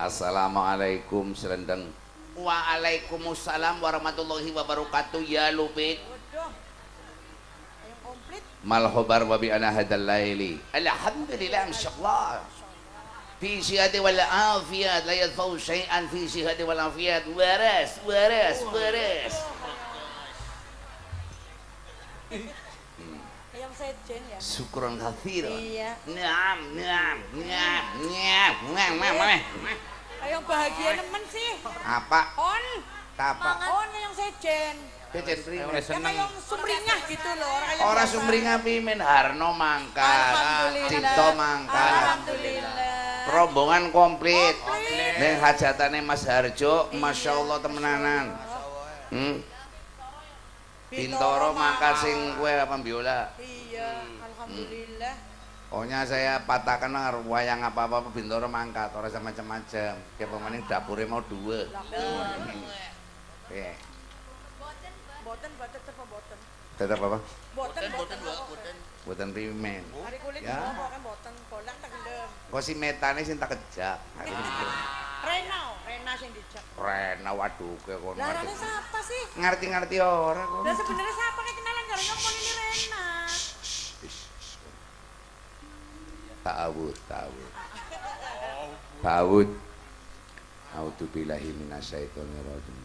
Assalamualaikum 0.00 1.36
selendang. 1.36 1.84
Waalaikumsalam 2.32 3.84
warahmatullahi 3.84 4.48
wabarakatuh 4.48 5.20
ya 5.28 5.52
lubik. 5.52 6.00
Waduh. 6.00 6.48
Yang 7.84 7.98
komplit. 8.00 8.42
Mal 8.64 8.88
khabar 8.88 9.28
wa 9.28 9.36
bi 9.36 9.52
ana 9.52 9.68
hadzal 9.68 10.00
laili. 10.00 10.56
Alhamdulillah 10.72 11.68
insyaallah. 11.68 12.40
Fi 13.44 13.60
sihhati 13.60 14.00
wal 14.00 14.16
afiyat 14.56 15.04
la 15.04 15.12
yadfau 15.20 15.60
syai'an 15.60 16.08
fi 16.08 16.24
sihhati 16.24 16.64
wal 16.64 16.80
afiyat. 16.80 17.28
Waras, 17.36 18.00
waras, 18.08 18.56
waras. 18.72 19.34
Sejen 23.80 24.22
ya. 24.28 24.36
Syukran 24.36 25.00
katsiran. 25.00 25.56
Iya. 25.56 25.96
Naam, 26.12 26.58
naam, 26.76 27.16
naam, 27.32 27.84
naam, 28.04 28.54
naam, 28.76 28.92
naam, 29.00 29.16
naam. 29.16 29.40
Yang 30.20 30.42
bahagia 30.44 30.90
nemen 31.00 31.24
sih. 31.32 31.50
Apa? 31.80 32.20
On. 32.36 32.64
Apa? 33.16 33.50
On 33.72 33.88
yang 33.96 34.12
sejen. 34.12 34.76
Jajan 35.10 35.38
prima. 35.42 35.72
Yang 35.74 35.96
kayak 35.96 36.28
sumringah 36.44 36.98
gitu 37.08 37.30
loh. 37.40 37.48
Orang 37.50 37.68
kayak 37.72 37.88
Ora 37.88 38.04
biasa. 38.04 38.12
sumringah 38.14 38.56
pimen 38.62 39.00
Harno 39.00 39.50
mangkat, 39.56 40.32
Alhamdulillah. 40.36 40.90
Cipto 40.92 41.26
mangkat. 41.34 41.92
Alhamdulillah. 41.96 43.28
Rombongan 43.32 43.84
komplit. 43.96 44.56
Ning 45.18 45.34
hajatane 45.40 45.98
Mas 46.04 46.22
Harjo, 46.28 46.92
Masya 46.94 47.32
Allah 47.32 47.58
temenanan. 47.64 48.26
Hmm. 49.08 49.36
Bintoro 50.90 51.54
mangkat 51.54 51.94
sing 52.02 52.16
kue 52.38 52.50
apa 52.50 52.74
biola. 52.78 53.30
Iya, 53.38 53.59
alhamdulillah. 54.50 55.14
Pokoknya 55.70 56.02
saya 56.02 56.42
patahkan 56.42 56.90
wayang 57.30 57.62
apa-apa 57.62 58.10
Bintoro 58.10 58.50
mangkat, 58.50 58.90
ora 58.90 59.06
sama 59.06 59.30
macam-macam. 59.30 59.94
Kayak 60.18 60.28
pemain 60.34 60.62
dapurnya 60.66 61.06
mau 61.06 61.22
dua. 61.22 61.70
Oke. 63.46 63.78
Boten, 64.58 64.92
boten, 65.22 65.50
tetep 65.78 65.94
boten. 66.10 66.38
Tetap 66.74 66.98
apa? 66.98 67.18
Boten, 67.54 67.82
boten, 67.94 68.18
boten. 68.18 68.76
Buatan 69.06 69.28
pimen. 69.30 69.84
Hari 69.94 70.18
kulit 70.18 70.42
Ya. 70.42 70.58
ya. 70.58 70.86
kan 70.90 71.00
boten, 71.06 71.34
bolak 71.46 71.76
tak 71.78 71.88
gendem. 71.94 72.28
Kok 72.50 72.62
si 72.66 72.72
metane 72.74 73.22
sing 73.22 73.38
tak 73.38 73.54
kejak. 73.54 74.02
Rena, 75.20 75.60
Rena 75.86 76.12
sing 76.18 76.34
dijak. 76.34 76.64
Rena 76.74 77.30
waduh 77.30 77.76
ke 77.86 77.94
kono. 77.94 78.18
Lah. 78.18 78.42
Rena 78.42 78.54
siapa 78.58 78.98
sih? 79.06 79.22
Ngerti-ngerti 79.38 79.96
ora 80.02 80.42
kok. 80.42 80.62
Lah 80.66 80.74
sebenarnya 80.74 81.14
siapa 81.14 81.38
kayak 81.46 81.56
kenalan 81.62 81.84
karo 81.86 82.02
ngomong 82.10 82.34
ini 82.34 82.52
Rena? 82.58 83.04
Ta'awud, 86.40 86.96
ta'awud. 87.04 87.52
Ta'awud. 89.04 89.48
A'udzu 90.70 91.04
billahi 91.10 91.50
minasyaitonir 91.52 92.46
rajim. 92.46 92.78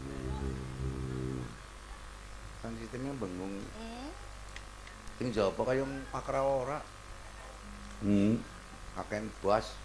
Kan 2.66 2.73
sistemnya 2.81 3.14
bengung. 3.22 3.61
Hmm. 3.78 4.09
Sing 5.22 5.30
jaba 5.30 5.61
kaya 5.61 5.86
pakra 6.09 6.42
ora. 6.42 6.80
Hmm. 8.02 8.42
Aken 8.98 9.30
bos. 9.39 9.78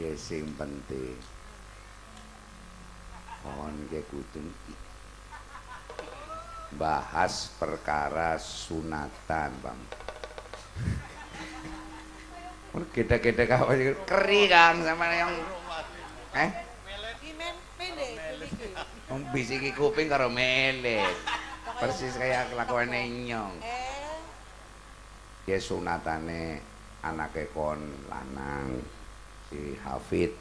Ya 0.00 0.10
sing 0.16 0.48
penting. 0.56 1.20
Kon 3.44 3.76
ke 3.92 4.00
kudu 4.08 4.40
bahas 6.74 7.50
perkara 7.56 8.36
sunatan, 8.36 9.50
Bang. 9.62 9.80
Gede-gede 12.90 13.46
kawan 13.46 13.94
keri 14.02 14.50
Kang 14.50 14.82
sama 14.82 15.06
yang 15.14 15.30
eh 16.34 16.50
bisiki 19.30 19.70
kuping 19.74 20.10
karo 20.10 20.26
melet. 20.26 21.14
Persis 21.78 22.14
kayak 22.18 22.50
kelakuane 22.54 23.06
nyong. 23.26 23.54
Eh, 23.62 23.92
Ya 25.44 25.60
sunatane 25.60 26.56
anake 27.04 27.52
kon 27.52 27.76
lanang 28.08 28.80
si 29.52 29.76
Hafid. 29.84 30.32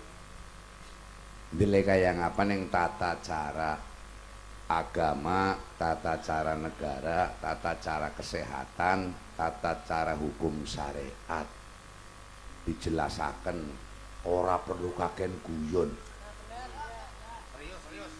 Dile 1.52 1.84
kaya 1.84 2.16
ngapa 2.16 2.48
ning 2.48 2.72
tata 2.72 3.20
cara 3.20 3.76
agama, 4.68 5.60
tata 5.76 6.16
cara 6.24 6.56
negara, 6.56 7.28
tata 7.42 7.76
cara 7.80 8.08
kesehatan, 8.16 9.12
tata 9.36 9.84
cara 9.84 10.16
hukum 10.16 10.64
syariat. 10.64 11.48
Dijelasaken 12.64 13.60
ora 14.24 14.56
perlu 14.64 14.96
kaken 14.96 15.34
guyon. 15.44 15.92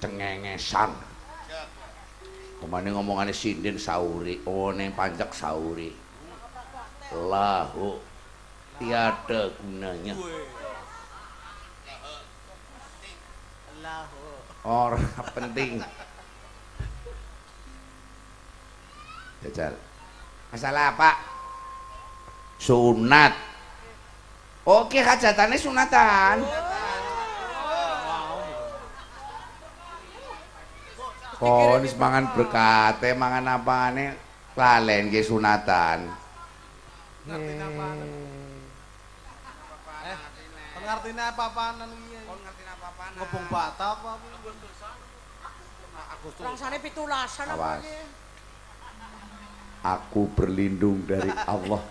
Cengengesan. 0.04 0.92
Ke 2.60 2.66
mana 2.68 2.92
ngomongane 2.92 3.32
sinden 3.32 3.80
sauri, 3.80 4.44
oh 4.44 4.72
neng 4.76 4.92
panjak 4.92 5.32
sauri. 5.32 5.96
Lahu 7.12 8.00
tiada 8.80 9.52
gunanya. 9.60 10.16
Orang 14.64 15.04
penting. 15.36 15.84
Jajal. 19.44 19.76
Masalah 20.56 20.96
apa? 20.96 21.12
Sunat. 22.56 23.36
Oke, 24.64 25.04
hajatannya 25.04 25.60
sunatan. 25.60 26.38
Kon 31.36 31.84
wis 31.84 31.92
mangan 32.00 32.32
berkate, 32.32 33.12
mangan 33.20 33.60
apane 33.60 34.16
lalen 34.56 35.12
ke 35.12 35.20
sunatan. 35.20 36.08
Ngerti 37.28 37.54
apa? 37.60 37.88
Eh, 40.08 40.18
apa-apaan 40.88 41.76
iki? 41.84 42.16
Kon 42.24 42.40
ngertine 42.48 42.72
apa-apaan? 42.80 43.12
Ngobong 43.20 43.46
bata 43.52 43.86
apa? 44.00 44.12
Aku 46.16 46.28
tuh 46.32 46.44
rangsane 46.48 46.80
pitulasan 46.80 47.52
apa? 47.52 47.84
Aku 49.84 50.32
berlindung 50.32 51.04
dari 51.04 51.28
Allah 51.44 51.84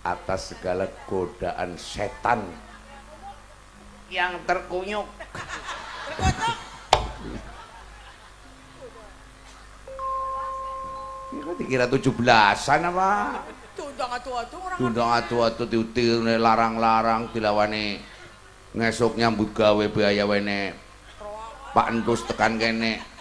atas 0.00 0.56
segala 0.56 0.88
godaan 1.04 1.76
setan 1.76 2.40
yang 4.08 4.40
terkunyuk. 4.48 5.04
Terkotok. 6.08 6.56
Ini 11.32 11.40
kok 11.44 11.54
dikira 11.60 11.86
17-an 11.88 12.80
apa? 12.92 13.08
Tundang 13.72 14.10
atu-atu 14.16 14.56
orang. 14.60 14.76
Tundang 14.80 15.10
atu-atu 15.16 15.64
diutir 15.68 16.20
larang-larang 16.24 17.32
dilawane 17.32 18.00
ngesuk 18.72 19.20
nyambut 19.20 19.52
gawe 19.52 19.84
biaya 19.92 20.24
wene 20.24 20.72
Pak 21.76 21.88
Entus 21.88 22.24
tekan 22.24 22.56
kene. 22.60 23.11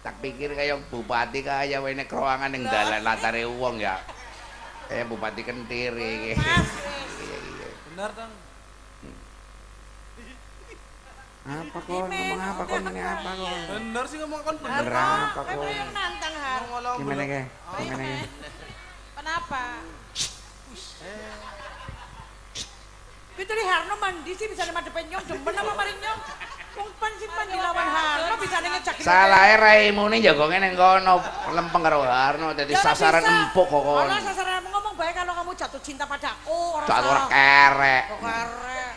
Tak 0.00 0.14
pikir 0.24 0.56
kayak 0.56 0.80
bupati 0.88 1.44
kaya 1.44 1.76
wene 1.84 2.08
keruangan 2.08 2.56
yang 2.56 2.64
dalan 2.72 3.04
latare 3.04 3.44
wong 3.44 3.76
ya. 3.84 4.00
Kayak 4.88 5.12
bupati 5.12 5.42
kentir 5.44 5.92
iki. 5.92 6.32
Iya 6.40 7.36
iya. 7.36 7.68
bener 7.92 8.10
dong. 8.16 8.32
Apa 11.40 11.78
kon 11.84 12.08
ngomong 12.08 12.40
apa 12.40 12.62
kon 12.64 12.82
ini 12.84 13.00
apa 13.00 13.30
kon? 13.36 13.60
Bener 13.68 14.04
sih 14.08 14.16
ngomong 14.24 14.40
kon 14.40 14.56
bener. 14.60 14.84
Apa 14.88 15.40
kon? 15.44 15.68
yang 15.68 15.92
nantang 15.92 16.34
har. 16.36 16.60
Ngomong 16.64 16.96
Gimana 17.04 17.24
ke? 17.28 17.40
Oh, 17.44 17.76
Gimana 17.76 18.04
ke? 18.04 18.18
Kenapa? 19.20 19.62
Itu 23.40 23.52
di 23.56 23.64
Harno 23.64 23.94
mandi 23.96 24.32
sih 24.36 24.46
bisa 24.52 24.68
nama 24.68 24.84
depan 24.84 25.04
nyong, 25.08 25.24
demen 25.24 25.54
apa 25.56 25.72
maring 25.72 25.98
nyong? 26.00 26.20
Wong 26.70 26.88
pan 27.02 27.12
simpan 27.18 27.46
dilawan 27.50 27.88
Harno 27.90 28.34
bisa 28.38 28.58
ngecek. 28.62 28.94
Salahe 29.02 29.54
raimu 29.58 30.06
nih 30.06 30.30
jago 30.30 30.46
ngene 30.46 30.78
kono 30.78 31.18
lempeng 31.50 31.82
karo 31.82 32.06
Harno 32.06 32.54
dadi 32.54 32.78
sasaran 32.78 33.26
empuk 33.26 33.66
kok. 33.66 33.82
Kalau 33.82 34.22
sasaran 34.22 34.62
ngomong 34.70 34.94
baik 34.94 35.14
kalau 35.18 35.32
kamu 35.34 35.52
jatuh 35.58 35.80
cinta 35.82 36.06
padaku. 36.06 36.78
ora 36.78 36.86
salah. 36.86 37.26
kerek. 37.26 38.04
Kok 38.06 38.20
karek. 38.22 38.94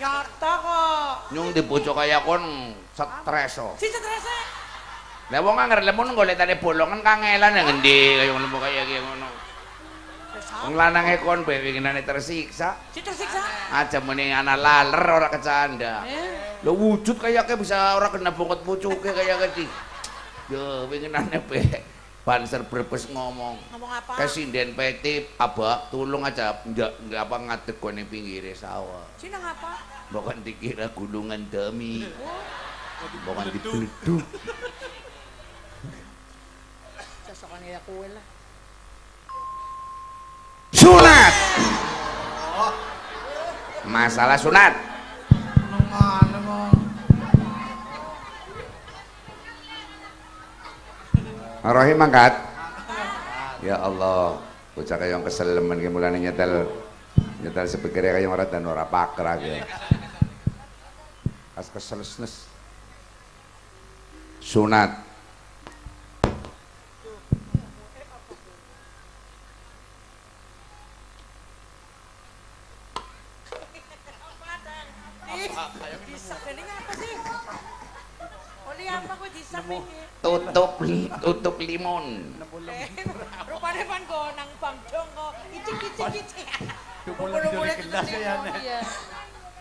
Nyata 0.00 0.52
kok. 0.64 1.12
Nyung 1.36 1.48
dibujuk 1.52 1.92
kaya 1.92 2.24
kon 2.24 2.72
stres 2.96 3.60
kok. 3.60 3.76
Si 3.76 3.86
stresnya. 3.92 4.40
Lah 5.28 5.40
wong 5.44 5.56
anger 5.60 5.84
lemon 5.84 6.16
goletane 6.16 6.56
bolongan 6.56 7.04
kangelan 7.04 7.56
ya 7.56 7.62
ngendi 7.68 8.24
kaya 8.24 8.32
ngono 8.32 8.56
kaya 8.56 8.82
ngono. 9.04 9.51
Wong 10.64 10.74
lanange 10.78 11.20
kon 11.20 11.44
bae 11.44 11.60
winginane 11.60 12.02
tersiksa. 12.06 12.78
Si 12.94 13.04
tersiksa. 13.04 13.42
Aja 13.72 14.00
mending 14.00 14.32
ana 14.32 14.56
laler 14.56 15.02
ora 15.02 15.28
kecanda. 15.28 16.06
Eh. 16.08 16.60
Lo 16.64 16.72
wujud 16.72 17.18
kayaknya 17.18 17.58
bisa 17.58 17.98
ora 17.98 18.08
kena 18.08 18.32
bongkot 18.32 18.64
pucuke 18.64 19.12
kaya 19.12 19.36
gede. 19.48 19.66
Yo 20.48 20.88
winginane 20.88 21.42
bae 21.44 21.92
Banser 22.22 22.62
Brebes 22.62 23.10
ngomong. 23.10 23.58
Ngomong 23.74 23.92
apa? 23.98 24.14
Ke 24.14 24.30
sinden 24.30 24.78
PT, 24.78 25.34
abah 25.42 25.90
tolong 25.90 26.22
aja 26.22 26.54
nggak 26.62 27.10
nggak 27.10 27.18
apa 27.26 27.36
ngadeg 27.50 27.76
kone 27.82 28.06
pinggir 28.06 28.46
sawah. 28.54 29.02
Sinang 29.18 29.42
apa? 29.42 29.82
Bukan 30.14 30.38
dikira 30.46 30.86
gunungan 30.94 31.50
demi, 31.50 32.06
Oh, 32.22 33.10
bukan 33.26 33.50
dibeleduk. 33.50 34.22
cocokan 37.26 37.60
ya 37.66 37.80
kue 37.82 38.06
lah. 38.06 38.24
Sunat. 40.72 41.34
Masalah 43.86 44.40
sunat. 44.40 44.72
Rohim 51.62 52.02
angkat. 52.02 52.34
Ya 53.62 53.78
Allah, 53.78 54.42
bocah 54.74 54.98
kaya 54.98 55.14
yang 55.14 55.22
keselemen 55.22 55.78
ki 55.78 55.86
mulane 55.86 56.18
nyetel 56.18 56.66
nyetel 57.38 57.70
sepikire 57.70 58.10
kaya 58.18 58.26
ora 58.26 58.50
dan 58.50 58.66
ora 58.66 58.82
pakrah 58.82 59.38
ki. 59.38 59.62
Kas 61.54 61.70
keselesnes. 61.70 62.50
Sunat. 64.42 64.90
Ih, 75.32 75.48
disak 76.10 76.42
ini 76.50 76.62
apa 76.66 76.92
sih? 76.98 77.14
Oli 78.66 78.84
apa 78.90 79.12
kok 79.14 79.30
disak 79.30 79.64
ini? 79.70 79.78
Tutup 80.22 81.56
Eh, 81.82 82.88
rupanya 83.50 83.82
pan 83.90 84.02
gonang 84.06 84.50
bang 84.62 84.76
dong 84.88 85.08
kok. 85.12 85.32
Icik 85.50 85.78
icik 85.82 86.08
icik. 86.22 86.46
Kumpul 87.02 87.34
Kumpul-kumpul 87.34 87.66
di 87.66 87.74
itu 87.74 87.84
gelas 87.90 88.06
ya. 88.06 88.34
Iya. 88.62 88.78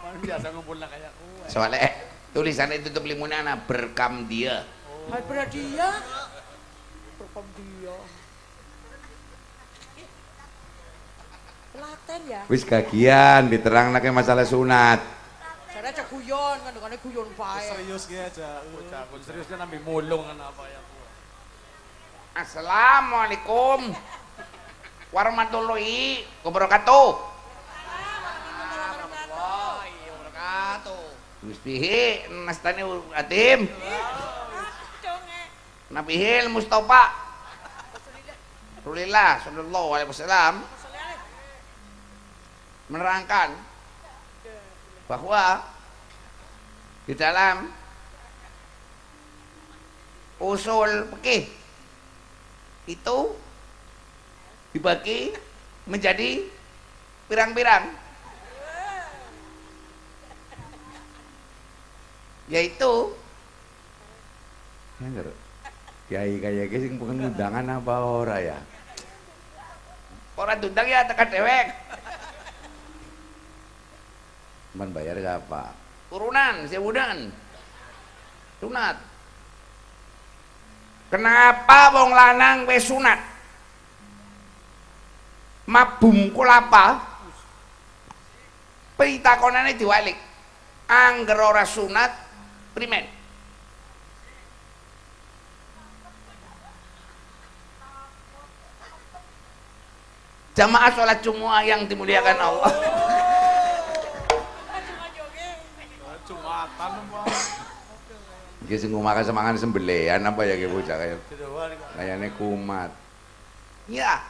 Mana 0.01 0.17
biasa 0.21 0.45
ngumpul 0.53 0.77
lah 0.77 0.87
kayak 0.89 1.11
kue. 1.17 1.45
Soalnya 1.49 1.79
eh, 1.81 1.93
tulisannya 2.33 2.85
tutup 2.85 3.03
limunnya 3.09 3.41
anak 3.41 3.65
berkam 3.65 4.29
dia. 4.29 4.65
Hai 5.09 5.21
berat 5.25 5.49
dia. 5.49 5.89
Berkom 7.17 7.45
dia. 7.57 7.97
Telaten 11.71 12.21
ya. 12.29 12.41
Wis 12.45 12.63
kagian 12.67 13.49
diterang 13.49 13.95
masalah 14.13 14.45
sunat. 14.45 15.01
Cara 15.71 15.87
aja 15.89 16.03
guyon 16.05 16.57
kan 16.61 16.93
guyon 17.01 17.29
bae. 17.33 17.65
Serius 17.65 18.05
gitu 18.05 18.21
aja. 18.21 18.61
Bocah 18.69 19.01
pun 19.09 19.19
serius 19.25 19.49
kan 19.49 19.65
ambil 19.65 19.81
mulung 19.81 20.21
kan 20.29 20.37
apa 20.37 20.63
ya. 20.69 20.81
Assalamualaikum 22.31 23.91
warahmatullahi 25.11 26.23
wabarakatuh. 26.47 27.19
Wis 31.43 31.59
piye 31.59 32.31
nastane 32.31 32.87
atim? 33.19 33.67
Nabihil 35.91 36.47
Mustafa. 36.47 37.11
Rasulullah 38.79 39.35
sallallahu 39.43 39.89
alaihi 39.91 40.09
wasallam 40.15 40.63
menerangkan 42.87 43.59
bahwa 45.11 45.67
di 47.03 47.11
dalam 47.11 47.67
usul 50.39 51.11
fikih 51.19 51.60
itu 52.91 53.17
dibagi 54.75 55.31
menjadi 55.87 56.43
pirang-pirang 57.31 57.95
yaitu 62.51 63.15
kiai 66.11 66.35
kayak 66.43 66.67
gini 66.67 66.83
sing 66.83 66.93
bukan 66.99 67.31
undangan 67.31 67.79
apa 67.79 67.95
ora 68.03 68.37
ya 68.43 68.59
orang 70.35 70.59
tundang 70.59 70.87
ya 70.91 71.07
tekan 71.07 71.31
dewek 71.31 71.71
Man 74.71 74.95
bayar 74.95 75.19
siapa? 75.19 75.75
Turunan, 76.07 76.63
sewudan. 76.71 77.27
Sunat. 78.63 79.10
Kenapa 81.11 81.91
wong 81.91 82.15
lanang 82.15 82.63
wis 82.71 82.87
sunat? 82.87 83.19
Mabum 85.67 86.31
kulapa? 86.31 87.03
Pitakonane 88.95 89.75
diwalik. 89.75 90.15
Angger 90.87 91.35
ora 91.35 91.67
sunat 91.67 92.11
primen. 92.71 93.03
Jamaah 100.51 100.91
sholat 100.95 101.19
Jumat 101.23 101.63
yang 101.63 101.87
dimuliakan 101.87 102.39
Allah. 102.39 102.71
Iki 108.71 108.87
sing 108.87 108.95
makan 108.95 109.27
semangan 109.27 109.59
sembelian 109.59 110.23
apa 110.23 110.47
ya 110.47 110.55
ki 110.55 110.71
bocah 110.71 110.95
kaya 110.95 111.19
kayane 111.99 112.31
kumat. 112.39 112.87
Ya. 113.91 114.23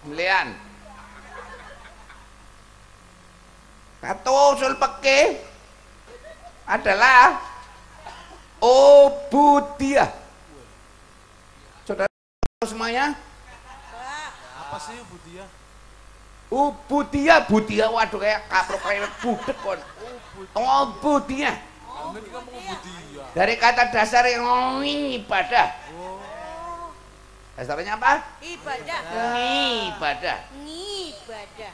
Sembelian. 0.00 0.56
Satu 4.00 4.56
usul 4.56 4.72
peke 4.80 5.36
adalah 6.64 7.44
obudiyah. 8.56 10.08
Saudara 11.84 12.08
tahu 12.56 12.72
semuanya? 12.72 13.20
Apa 14.64 14.80
sih 14.80 14.96
Budia? 14.96 15.44
Ubudiyah, 16.48 17.44
budiyah 17.44 17.92
waduh 17.92 18.16
kayak 18.16 18.48
kaprok 18.48 18.80
kayak 18.80 19.12
budek 19.20 19.56
kon. 19.60 19.80
Obudiyah. 20.56 21.68
Dari 23.30 23.54
kata 23.54 23.94
dasar 23.94 24.26
yang 24.26 24.82
ibadah. 24.82 25.68
Dasarnya 27.54 27.94
apa? 28.00 28.40
Ibadah. 28.40 29.00
Ibadah. 29.94 30.38
Ngibadah. 30.64 31.72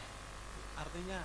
Artinya. 0.77 1.21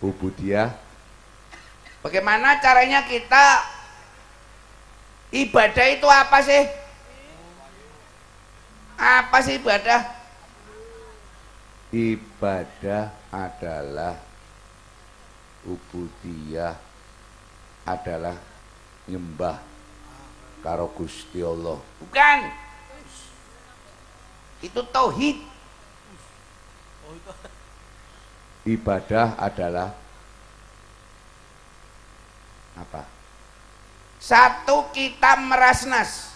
Ubudiyah. 0.00 0.72
Bagaimana 2.00 2.56
caranya 2.64 3.04
kita 3.04 3.60
ibadah 5.28 5.86
itu 5.92 6.08
apa 6.08 6.40
sih? 6.40 6.79
Apa 9.00 9.40
sih 9.40 9.56
ibadah? 9.56 10.04
Ibadah 11.88 13.08
adalah 13.32 14.20
ubudiyah 15.64 16.76
adalah 17.88 18.36
nyembah 19.08 19.56
karo 20.60 20.92
Gusti 20.92 21.40
Allah. 21.40 21.80
Bukan. 22.04 22.38
Itu 24.60 24.84
tauhid. 24.92 25.40
Ibadah 28.68 29.40
adalah 29.40 29.96
apa? 32.76 33.02
Satu 34.20 34.92
kita 34.92 35.40
merasnas 35.40 36.29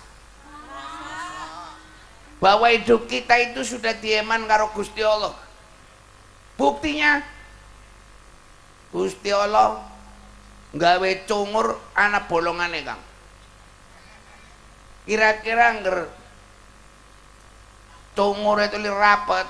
bahwa 2.42 2.66
hidup 2.70 3.06
kita 3.10 3.34
itu 3.50 3.62
sudah 3.62 3.94
dieman 3.98 4.46
karo 4.46 4.70
Gusti 4.74 5.02
Allah. 5.02 5.34
Buktinya 6.54 7.22
Gusti 8.94 9.30
Allah 9.34 9.82
nggawe 10.74 11.10
cungur 11.26 11.78
anak 11.94 12.30
bolongane 12.30 12.80
Kang. 12.86 13.02
Kira-kira 15.04 15.76
ngger 15.78 16.08
cungur 18.14 18.62
itu 18.62 18.78
li 18.78 18.90
rapet 18.90 19.46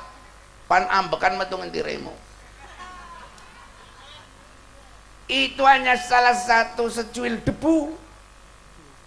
pan 0.64 0.88
ambekan 0.88 1.36
metu 1.36 1.60
ngendiremu 1.60 2.12
itu 5.28 5.62
hanya 5.64 5.96
salah 5.96 6.36
satu 6.36 6.88
secuil 6.88 7.40
debu 7.40 7.96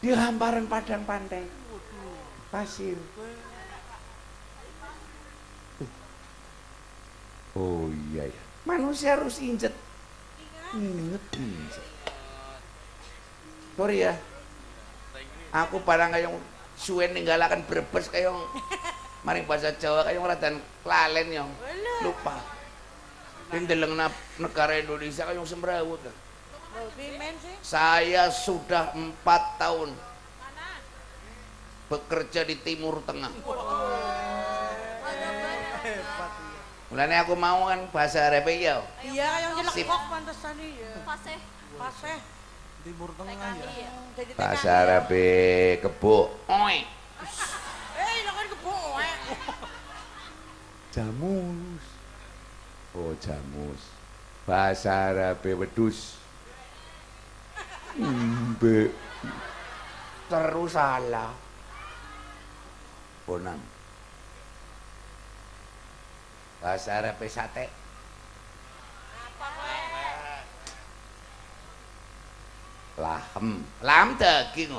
di 0.02 0.14
hamparan 0.14 0.66
padang 0.70 1.06
pantai 1.06 1.46
pasir 2.50 2.98
oh 7.58 7.90
iya 8.14 8.30
ya 8.30 8.44
manusia 8.70 9.18
harus 9.18 9.42
injet 9.42 9.74
inget 10.78 11.24
injet 11.34 11.86
sorry 13.78 14.02
ya. 14.02 14.14
Aku 15.54 15.80
barang 15.80 16.12
kayak 16.12 16.34
suwe 16.76 17.08
ninggalakan 17.14 17.64
brebes 17.70 18.10
kayak 18.10 18.34
maring 19.26 19.46
bahasa 19.46 19.72
Jawa 19.78 20.04
kayak 20.04 20.20
radan 20.20 20.60
lalen 20.82 21.28
yang 21.30 21.50
lupa. 22.04 22.42
Ini 23.54 23.64
deleng 23.64 23.96
negara 24.42 24.76
Indonesia 24.76 25.24
kayak 25.24 25.46
semrawut 25.48 26.04
saya 27.64 28.30
sudah 28.30 28.94
empat 28.94 29.58
tahun 29.58 29.90
bekerja 31.90 32.46
di 32.46 32.56
Timur 32.62 33.02
Tengah 33.02 33.34
mulanya 36.88 37.22
aku 37.22 37.36
mau 37.36 37.68
kan 37.68 37.84
bahasa 37.92 38.24
Arab 38.24 38.48
ya 38.48 38.80
Iya, 39.04 39.28
yang 39.44 39.54
jelekok 39.60 40.02
pantesan 40.08 40.56
iya. 40.58 40.92
Paseh. 41.04 41.36
Paseh. 41.76 42.18
Timur 42.82 43.12
Tengah 43.14 43.36
ya. 43.54 43.68
Iya. 43.68 43.92
Bahasa 44.34 44.70
Arab 44.82 45.12
kebo 45.78 46.32
oi 46.48 46.78
Eh, 47.98 48.18
lo 48.24 48.32
kan 48.32 48.46
kebo. 48.48 48.76
eh. 48.98 49.16
jamus 50.90 51.84
oh 52.94 53.14
jamus 53.20 53.82
bahasa 54.44 55.12
Arab 55.12 55.44
wedus 55.44 56.16
Mbe. 57.98 58.90
terus 60.26 60.72
salah 60.72 61.34
bonang 63.26 63.60
bahasa 66.58 66.90
Arab 66.98 67.22
sate 67.30 67.70
lahem. 72.98 73.62
Lahem 73.86 74.10
daging 74.18 74.74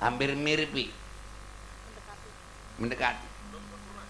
hampir 0.00 0.32
mirip 0.32 0.72
mendekati. 2.80 3.28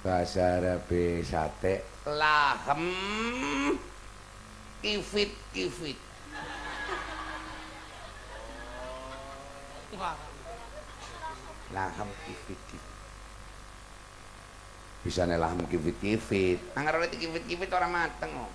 Bahasa 0.07 0.63
Arab 0.63 0.87
sate 1.27 1.83
lahem. 2.07 2.83
Kifit 4.85 5.33
kifit. 5.51 5.99
Lahem 11.75 12.09
kifit 12.27 12.61
kifit 12.71 12.94
bisa 15.05 15.29
nih 15.29 15.37
lahem 15.37 15.61
kifit 15.69 16.01
kifit 16.01 16.59
anggar 16.73 16.97
oleh 16.97 17.13
kifit 17.13 17.45
kifit 17.45 17.69
orang 17.77 17.93
mateng 17.93 18.33
oh. 18.41 18.49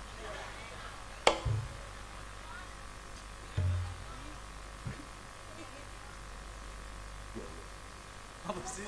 apa 8.50 8.60
sih? 8.66 8.82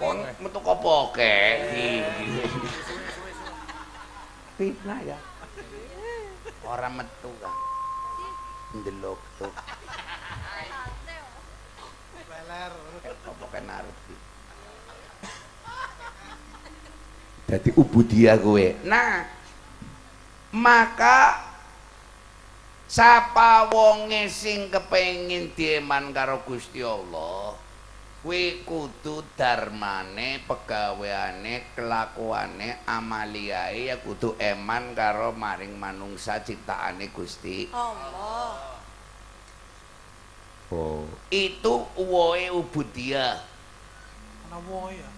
Kon 0.00 0.24
metu 0.40 0.60
kopo 0.64 1.12
ke 1.12 1.60
fitnah 4.56 4.98
ya 5.04 5.18
orang 6.64 7.04
metu 7.04 7.30
kan 7.36 7.54
ndelok 8.80 9.20
tuh 9.36 9.52
Leler. 12.28 12.72
apa 13.04 13.44
kan 13.52 13.64
jadi 17.48 17.70
ubudiyah 17.74 18.36
gue 18.36 18.76
nah 18.84 19.24
maka 20.52 21.48
sapa 22.84 23.72
wonge 23.72 24.28
sing 24.28 24.68
kepengin 24.68 25.52
dieman 25.56 26.12
karo 26.12 26.44
Gusti 26.44 26.84
Allah 26.84 27.56
kuwi 28.18 28.66
kudu 28.66 29.24
darmane 29.38 30.42
pegaweane 30.44 31.72
kelakuane 31.72 32.82
amaliae 32.84 33.88
ya 33.88 33.96
kudu 34.02 34.36
eman 34.36 34.92
karo 34.92 35.32
maring 35.32 35.72
manungsa 35.78 36.42
ciptaane 36.42 37.08
Gusti 37.14 37.70
Allah. 37.72 38.76
Oh, 40.68 41.08
itu 41.32 41.88
woe 41.96 42.44
ubudiyah 42.52 43.40
Ana 44.50 44.60
woe 44.68 44.92
ya. 44.92 45.17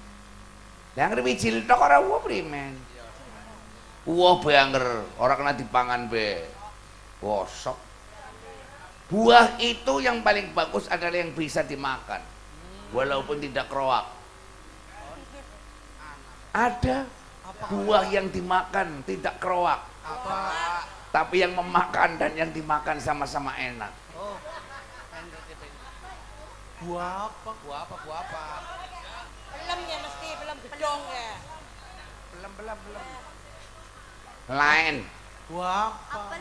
Yang 1.00 1.24
wiji 1.24 1.48
tok 1.64 1.80
ora 1.80 1.96
uwo 2.04 2.20
primen. 2.20 2.76
Uwo 4.04 4.36
banger, 4.44 5.08
ora 5.16 5.32
kena 5.32 5.56
dipangan 5.56 6.12
be. 6.12 6.44
Gosok. 7.24 7.80
Buah 9.08 9.56
itu 9.64 10.04
yang 10.04 10.20
paling 10.20 10.52
bagus 10.52 10.92
adalah 10.92 11.24
yang 11.24 11.32
bisa 11.32 11.64
dimakan. 11.64 12.20
Walaupun 12.92 13.40
tidak 13.40 13.72
keroak. 13.72 14.12
Ada 16.52 17.08
buah 17.72 18.04
yang 18.12 18.28
dimakan 18.28 19.00
tidak 19.08 19.40
keroak. 19.40 19.80
Apa? 20.04 20.36
Tapi 21.16 21.42
yang 21.42 21.56
memakan 21.56 22.20
dan 22.20 22.36
yang 22.36 22.52
dimakan 22.52 23.00
sama-sama 23.00 23.56
enak. 23.56 23.90
Oh. 24.20 24.36
Buah 26.84 27.28
apa? 27.28 27.50
Buah 27.64 27.78
apa? 27.88 27.94
Buah 28.04 28.20
apa? 28.20 28.42
Belum 29.50 29.80
ya 29.86 29.98
mesti, 30.00 30.19
belum 30.80 30.96
gedong 30.96 31.12
ya. 31.12 31.36
Belum, 32.32 32.52
belum, 32.56 32.78
belum. 32.88 33.04
Lain. 34.48 34.96
Buah 35.52 35.92
apa? 36.08 36.40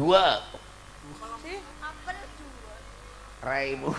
Dua. 0.00 0.40
Sih, 1.44 1.60
Apel 1.84 2.16
dua. 2.40 2.74
Raimu. 3.44 3.92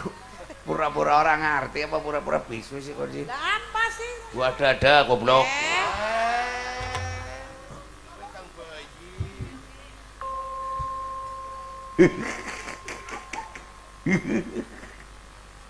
Pura-pura 0.66 1.22
orang 1.22 1.46
ngerti 1.46 1.86
apa 1.86 2.02
pura-pura 2.02 2.42
bisu 2.42 2.82
sih 2.82 2.98
kok 2.98 3.06
sih? 3.14 3.26
apa 3.30 3.84
sih? 3.94 4.34
Gua 4.34 4.50
dada 4.58 5.06
goblok. 5.06 5.46
Eh, 12.02 12.10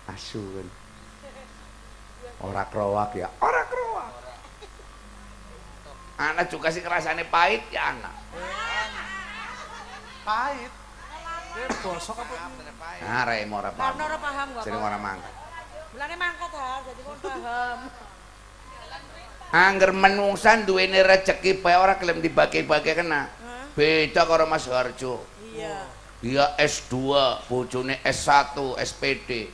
Asun. 0.08 0.81
Ora 2.42 2.66
krowak 2.66 3.14
ya, 3.14 3.30
ora 3.38 3.62
krowak. 3.70 4.10
Anak 6.18 6.46
juga 6.50 6.74
sih 6.74 6.82
kerasane 6.82 7.22
pahit 7.26 7.62
ya 7.70 7.94
anak. 7.94 8.14
Pahit. 10.26 10.72
Bosok 11.82 12.16
apa? 12.24 12.34
Nah, 13.02 13.22
remo 13.28 13.60
ora 13.60 13.70
karena 13.70 13.92
paham. 13.92 14.06
ora 14.08 14.18
paham 14.18 14.46
gak 14.56 14.64
Sering 14.64 14.80
kok. 14.80 14.88
ora 14.88 14.98
mangkat. 14.98 15.34
Mulane 15.92 16.16
mangkat 16.16 16.50
ha, 16.56 16.70
jadi 16.82 17.00
kon 17.04 17.18
paham. 17.20 17.78
Angger 19.52 19.92
menungsan 19.92 20.64
duweni 20.64 21.04
rezeki 21.04 21.60
bae 21.60 21.76
ora 21.76 22.00
gelem 22.00 22.24
dibagi-bagi 22.24 22.96
kena. 22.96 23.28
Beda 23.76 24.24
karo 24.24 24.48
Mas 24.48 24.64
Harjo. 24.64 25.20
Iya. 25.52 25.84
Dia 26.24 26.54
S2, 26.56 26.94
bojone 27.50 28.00
S1, 28.00 28.56
SPD. 28.80 29.52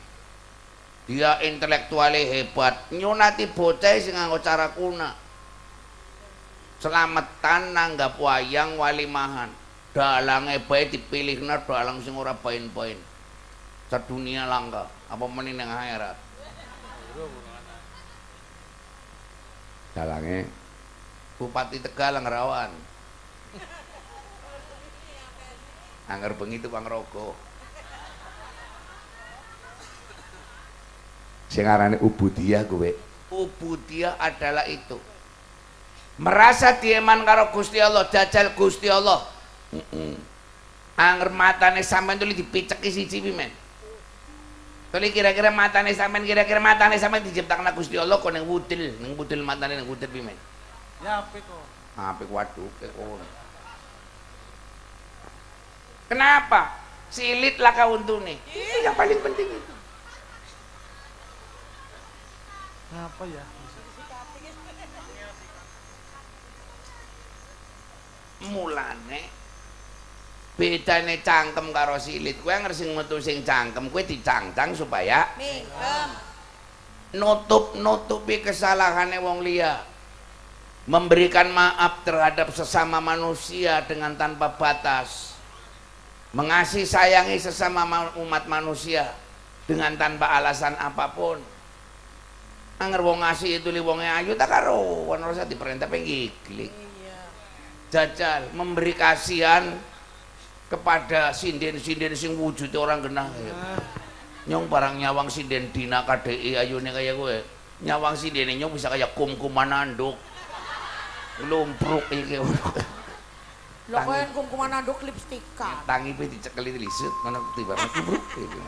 Dia 1.09 1.41
intelektualnya 1.41 2.21
hebat. 2.21 2.93
Nyunati 2.93 3.49
bocah 3.49 3.97
sing 3.97 4.13
nganggo 4.13 4.45
cara 4.45 4.69
kuna. 4.77 5.17
Selamatan 6.85 7.73
nanggap 7.73 8.21
wayang 8.21 8.77
walimahan. 8.77 9.49
Dalange 9.97 10.61
bae 10.69 10.85
dipilihna 10.93 11.65
dalang 11.65 12.05
sing 12.05 12.13
ora 12.13 12.37
bain-bain. 12.37 13.01
Sedunia 13.89 14.45
langka, 14.45 14.85
apa 15.09 15.25
meneh 15.25 15.57
nang 15.57 15.73
akhirat. 15.73 16.17
Dalange 19.97 20.45
Bupati 21.41 21.81
Tegal 21.81 22.21
Rawan. 22.21 22.69
Angger 26.13 26.37
bengi 26.37 26.61
tukang 26.61 26.85
rogo. 26.85 27.48
Sing 31.49 31.65
arane 31.65 31.97
ubudiyah 32.01 32.69
kowe. 32.69 32.89
Ubudiyah 33.33 34.21
adalah 34.21 34.69
itu. 34.69 35.01
Merasa 36.19 36.77
dieman 36.77 37.23
karo 37.25 37.49
Gusti 37.55 37.81
Allah, 37.81 38.05
jajal 38.11 38.53
Gusti 38.53 38.91
Allah. 38.91 39.25
Heeh. 39.73 40.19
Angger 40.99 41.31
matane 41.31 41.87
sampean 41.87 42.19
tuli 42.19 42.35
dipiceki 42.35 42.91
siji 42.91 43.23
pi 43.23 43.31
men. 43.31 43.55
Tuli 44.91 45.15
kira-kira 45.15 45.55
matane 45.55 45.95
sampean 45.95 46.27
kira-kira 46.27 46.59
matane 46.59 46.99
sampean 46.99 47.23
diciptakan 47.23 47.71
Gusti 47.71 47.95
Allah 47.95 48.19
kok 48.19 48.35
ning 48.35 48.43
wudil, 48.43 48.99
ning 48.99 49.15
wudil 49.15 49.47
matane 49.47 49.79
ning 49.79 49.87
wudil 49.87 50.11
pi 50.11 50.19
men. 50.19 50.35
Ya 51.07 51.23
apa 51.23 51.39
kok? 51.39 51.65
Apik 51.95 52.27
waduh 52.35 52.67
kono. 52.99 53.23
Kenapa? 56.11 56.83
Silit 57.15 57.63
lah 57.63 57.73
kau 57.79 57.95
untune. 57.95 58.43
Itu 58.51 58.83
yang 58.83 58.99
paling 58.99 59.23
penting 59.23 59.49
itu. 59.55 59.75
Apa 62.99 63.23
ya? 63.31 63.45
mulane. 68.39 69.27
Bedane 70.59 71.23
cangkem 71.23 71.71
karo 71.71 71.99
silit. 72.03 72.43
Kowe 72.43 72.51
anger 72.51 72.75
sing 72.75 72.91
metu 72.95 73.23
sing 73.23 73.47
cangkem 73.47 73.91
kowe 73.91 74.03
dicangcang 74.03 74.75
supaya 74.75 75.31
Mingkem. 75.39 76.11
nutup-nutupi 77.15 78.43
kesalahane 78.43 79.23
wong 79.23 79.43
liya. 79.43 79.83
Memberikan 80.89 81.53
maaf 81.53 82.01
terhadap 82.03 82.49
sesama 82.51 82.99
manusia 82.99 83.85
dengan 83.85 84.17
tanpa 84.17 84.57
batas. 84.57 85.37
Mengasihi 86.33 86.85
sayangi 86.89 87.37
sesama 87.39 87.85
ma- 87.85 88.13
umat 88.19 88.49
manusia 88.49 89.13
dengan 89.69 89.95
tanpa 90.01 90.33
alasan 90.33 90.77
apa 90.81 91.13
pun 91.13 91.41
anger 92.79 93.01
wong 93.01 93.19
ngasih 93.21 93.59
itu 93.59 93.69
li 93.69 93.79
wonge 93.79 94.07
ayu 94.07 94.33
tak 94.33 94.49
karo 94.49 94.79
ora 95.05 95.29
usah 95.29 95.45
diperintah 95.45 95.87
penggiglik 95.87 96.71
Iya. 96.71 97.19
jajal 97.91 98.53
memberi 98.53 98.95
kasihan 98.95 99.67
kepada 100.69 101.33
sinden-sinden 101.33 102.13
sing 102.13 102.37
wujud 102.37 102.69
orang 102.75 103.01
genah 103.01 103.27
ya. 103.35 103.55
nyong 104.47 104.69
barang 104.69 104.97
nyawang 104.97 105.27
sinden 105.27 105.69
dina 105.71 106.05
KDI 106.05 106.57
ayune 106.57 106.89
kaya 106.89 107.13
gue 107.13 107.37
nyawang 107.81 108.15
sinden 108.15 108.53
nyong 108.55 108.73
bisa 108.73 108.89
kayak 108.89 109.13
kum-kuman 109.13 109.69
anduk 109.69 110.17
lumpruk 111.45 112.05
iki 112.11 112.37
Lho 113.89 113.97
kowe 113.99 114.21
kumkuman 114.37 114.69
anduk 114.71 115.01
lipstikan. 115.01 115.81
tangi 115.83 116.13
pe 116.13 116.29
dicekeli 116.29 116.77
lisut 116.77 117.15
mana 117.25 117.41
tiba 117.57 117.73
lumpruk 117.73 118.21
iki. 118.37 118.61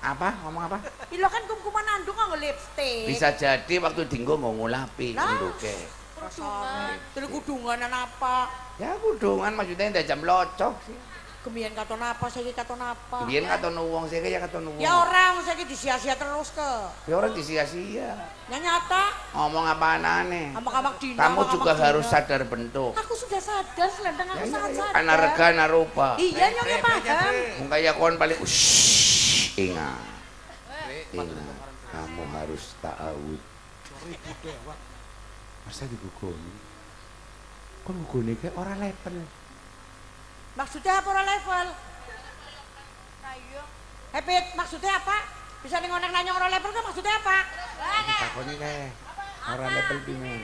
Apa 0.00 0.28
ngomong 0.40 0.64
apa 0.64 0.78
Ilo 1.10 1.26
kan 1.26 1.44
kumkuman 1.44 1.84
anduk 1.92 2.14
nganggo 2.14 2.36
lipstik. 2.36 3.04
bisa 3.06 3.32
jadi 3.32 3.74
waktu 3.78 4.04
dinggo 4.06 4.34
mau 4.34 4.50
ngulapi 4.50 5.12
Rasane. 6.20 7.00
Terus 7.12 7.28
kudunganan 7.30 7.88
apa? 7.88 8.48
ya 8.76 8.92
kudungan 8.96 9.52
maksudnya 9.52 9.88
ndak 9.90 10.04
jam 10.04 10.20
locok 10.20 10.74
sih 10.84 10.96
Kemian 11.40 11.72
katon 11.72 11.96
apa, 11.96 12.28
saiki 12.28 12.52
katon 12.52 12.76
apa? 12.76 13.24
biyen 13.24 13.48
katon 13.48 13.72
wong 13.72 14.04
sih 14.04 14.20
kaya 14.20 14.36
katon 14.38 14.60
wong 14.62 14.76
Ya 14.76 14.92
orang 14.94 15.40
saiki 15.40 15.64
disia-sia 15.64 16.12
terus 16.12 16.52
ke. 16.52 16.72
ya 17.04 17.16
orang 17.16 17.32
disia-sia 17.32 18.12
Ya 18.44 18.56
nyata, 18.58 19.08
ngomong 19.32 19.64
apa 19.66 19.96
aneh 19.96 20.52
amak-amak 20.52 21.00
dina. 21.00 21.16
kamu 21.18 21.40
juga 21.50 21.72
dina. 21.72 21.80
harus 21.82 22.04
sadar 22.04 22.44
bentuk 22.44 22.92
Aku 22.94 23.16
sudah 23.16 23.40
sadar, 23.40 23.88
selendang 23.88 24.28
aku 24.28 24.44
sangat 24.46 24.70
sadar. 24.74 24.92
karena 24.92 25.12
rega 25.18 25.46
narupa 25.54 26.08
Iya, 26.16 26.46
nyonya 26.52 26.78
paham. 26.78 27.34
Wong 27.56 27.68
kaya 27.70 27.90
kon 27.94 28.14
paling 28.16 28.36
Ush, 28.38 28.60
ingat 29.58 30.02
ingat 31.10 31.58
kamu 31.90 32.22
harus 32.30 32.64
ta'awud 32.78 33.40
masa 35.66 35.84
digugoni 35.90 36.54
kok 37.82 37.94
gugoni 38.06 38.38
kayak 38.38 38.54
orang 38.54 38.78
level 38.78 39.16
Maksudnya 40.50 40.98
apa 40.98 41.08
ora 41.14 41.22
level? 41.22 41.66
Hepit, 44.10 44.44
maksudnya 44.58 44.98
apa? 44.98 45.16
Bisa 45.62 45.78
nih 45.78 45.86
ngonek 45.86 46.10
nanya 46.10 46.34
orang 46.34 46.50
level 46.50 46.70
kan 46.74 46.82
maksudnya 46.82 47.14
apa? 47.22 47.38
takoni 48.20 48.54
kayak 48.58 48.92
orang 49.46 49.70
level 49.72 49.98
pimen 50.04 50.40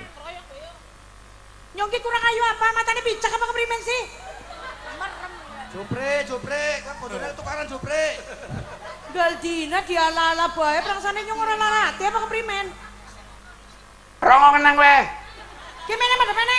Nyongki 1.76 1.98
kurang 2.00 2.24
ayu 2.24 2.42
apa? 2.46 2.66
Matanya 2.72 3.02
bicak 3.04 3.32
apa 3.34 3.44
keprimen 3.52 3.80
sih? 3.84 4.02
Jopre, 5.76 6.12
jopre, 6.24 6.66
kan 6.80 6.94
bodone 7.02 7.28
tukaran 7.36 7.66
jopre. 7.68 8.06
Galdina 9.16 9.80
dia 9.88 10.12
lala 10.12 10.52
bae 10.52 10.78
prangsane 10.84 11.24
nyong 11.24 11.40
ora 11.40 11.56
larate 11.56 12.04
apa 12.04 12.18
keprimen? 12.28 12.66
rongo 14.20 14.48
kenang 14.60 14.76
weh 14.76 15.02
Gimana 15.88 16.14
mana 16.20 16.32
mana? 16.36 16.58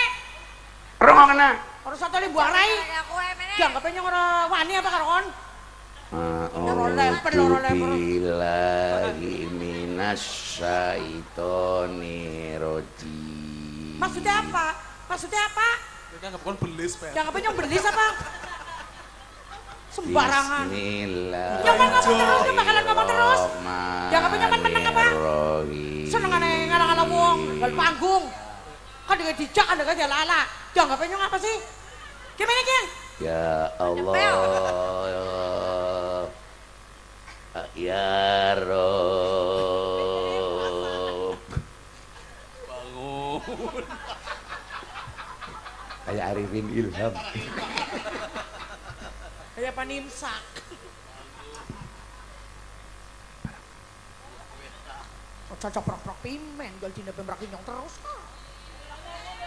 rongo 0.98 1.24
kenang 1.30 1.56
Ora 1.88 1.96
satu 1.96 2.20
li 2.20 2.28
buang 2.28 2.52
rai. 2.52 2.68
Dianggap 3.56 3.80
nyong 3.80 4.06
ora 4.10 4.44
wani 4.50 4.72
apa 4.76 4.90
karo 4.92 5.04
kon? 5.08 5.26
Billahi 7.96 9.48
Maksudnya 13.96 14.34
apa? 14.42 14.66
Maksudnya 15.08 15.40
apa? 15.48 15.68
Nggak 16.18 16.40
bukan 16.44 16.56
belis, 16.60 16.92
Pak. 17.00 17.14
Dianggap 17.14 17.54
belis 17.56 17.84
apa? 17.88 18.06
Sembarangan. 19.98 20.70
Bismillah 20.70 21.58
Nyoman 21.66 21.90
ngomong 21.90 22.14
terus, 22.22 22.40
dia 22.46 22.54
bakalan 22.54 22.82
ngomong 22.86 23.06
terus. 23.10 23.40
Jangan 24.14 24.28
penyaman 24.30 24.60
menang 24.62 24.84
apa? 24.94 25.10
Seneng 26.06 26.30
aneh 26.38 26.70
ngarang-ngarang 26.70 27.10
wong, 27.10 27.38
gal 27.58 27.72
panggung. 27.74 28.30
Kan 29.10 29.18
dengan 29.18 29.34
dijak, 29.34 29.66
kan 29.66 29.74
dengan 29.74 29.98
dia 29.98 30.06
lala. 30.06 30.46
Dianggap 30.70 31.02
nyong 31.02 31.24
apa 31.26 31.34
sih? 31.42 31.58
Gimana 32.38 32.62
ki? 32.62 32.80
Ya 33.26 33.74
Allah 33.82 34.14
Ya 37.74 38.54
Rob 38.54 39.98
Bangun. 42.70 43.82
Kayak 46.06 46.24
Arifin 46.30 46.70
Ilham 46.70 47.12
Kayak 49.58 49.74
panimsak. 49.74 50.42
Oh, 55.50 55.58
cocok 55.58 55.82
prok-prok 55.82 56.18
pimen, 56.22 56.78
gal 56.78 56.94
dina 56.94 57.10
pemrak 57.10 57.42
nyong 57.42 57.66
terus. 57.66 57.98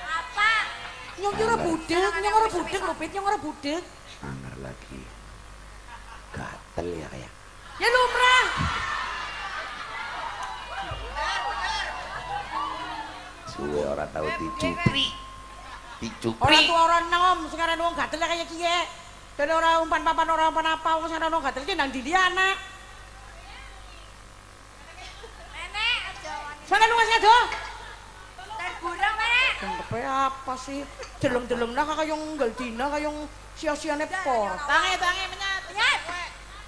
Apa? 0.03 0.51
Nyong 1.15 1.31
ora 1.31 1.55
budek, 1.63 2.11
nyong 2.11 2.35
ora 2.43 2.49
budek 2.51 2.81
lho, 2.83 2.93
Pit, 2.99 3.09
nyong 3.15 3.23
ora 3.31 3.39
budek. 3.39 3.83
Anger 4.19 4.55
lagi 4.59 5.01
Gatel 6.35 6.87
ya 6.91 7.07
kayak 7.07 7.31
Ya 7.79 7.87
lumrah. 7.87 8.45
Suwe 13.47 13.81
ora 13.87 14.05
tau 14.11 14.27
dicupri 14.27 15.07
Dicupri 16.03 16.43
Orang 16.43 16.67
tua 16.67 16.79
orang 16.83 17.05
nom, 17.07 17.37
sekarang 17.47 17.79
wong 17.79 17.95
gatel 17.95 18.19
kayak 18.19 18.51
kiye. 18.51 18.99
Dan 19.41 19.57
orang 19.57 19.89
umpan 19.89 20.05
papan 20.05 20.29
orang 20.37 20.53
umpan 20.53 20.69
apa, 20.69 21.01
wong 21.01 21.09
sekarang 21.09 21.33
wong 21.33 21.41
gatel 21.41 21.65
ki 21.65 21.73
nang 21.73 21.89
dili 21.89 22.13
anak. 22.13 22.61
Nenek, 25.49 25.99
aja 26.13 26.33
wani. 26.45 26.61
Sana 26.69 26.85
lu 26.85 26.93
ngasih 26.93 27.17
ado. 27.17 27.37
Dan 28.37 28.71
burung, 28.85 29.01
Nenek. 29.01 29.53
Kentepe 29.57 29.99
apa 30.05 30.53
sih? 30.61 30.85
Deleng-deleng 31.17 31.73
lah 31.73 31.89
kaya 31.89 32.13
nggal 32.13 32.53
dina 32.53 32.85
kaya 32.93 33.09
sia-siane 33.57 34.05
por. 34.21 34.53
Tangi, 34.61 34.93
tangi, 35.01 35.23
menyat. 35.33 35.61
Menyat. 35.73 36.01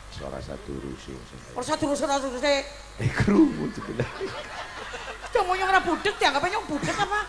Suara 0.09 0.41
satu 0.41 0.73
rusuh 0.73 1.13
Ora 1.53 1.61
satu 1.61 1.93
rusuk 1.93 2.09
ora 2.09 2.17
satu 2.17 2.41
sih. 2.41 2.65
Eh 3.05 3.11
kerumun 3.13 3.69
sebelah 3.69 4.09
Cuma 5.29 5.53
nyong 5.53 5.69
ora 5.69 5.81
budek 5.85 6.17
dianggap 6.17 6.41
nyong 6.41 6.65
budek 6.65 6.97
apa? 6.97 7.21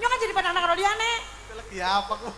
Nyong 0.00 0.08
kan 0.08 0.18
jadi 0.24 0.32
pada 0.32 0.56
anak 0.56 0.64
karo 0.64 0.72
liyane. 0.72 1.35
Ya 1.74 1.98
apa 2.02 2.12
kok? 2.14 2.34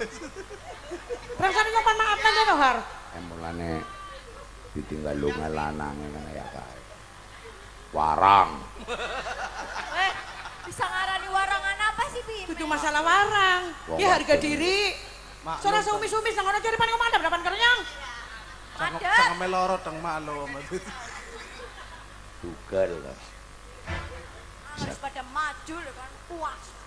Rasane 1.39 1.69
nyopan 1.71 1.97
maaf 2.01 2.19
nang 2.19 2.35
kene, 2.35 2.55
Har. 2.57 2.77
Emulane 3.17 3.71
ditinggal 4.73 5.17
lunga 5.21 5.49
lanang 5.53 5.95
kene 5.97 6.21
ya, 6.33 6.47
Kak. 6.53 6.69
Warang. 7.93 8.51
Eh, 9.97 10.13
bisa 10.69 10.85
ngarani 10.85 11.29
warangan 11.29 11.79
apa 11.93 12.03
sih, 12.13 12.23
Bi? 12.25 12.39
Itu 12.49 12.65
masalah 12.69 13.01
warang. 13.05 13.63
Ki 13.97 14.05
harga 14.05 14.35
diri. 14.41 14.97
Sora 15.65 15.81
sumis-sumis 15.81 16.37
nang 16.37 16.45
ngono 16.45 16.61
jare 16.61 16.77
paning 16.77 16.99
mandap 17.01 17.23
depan 17.25 17.41
kerenyang. 17.41 17.81
Mandap. 18.77 19.17
Sang 19.17 19.39
meloro 19.41 19.77
teng 19.81 19.97
maklum. 20.05 20.51
Dugal. 22.45 22.93
Wis 24.79 24.99
pada 25.03 25.23
maju 25.33 25.77
kan 25.83 26.13
puas. 26.31 26.78